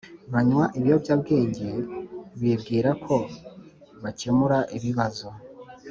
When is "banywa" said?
0.33-0.65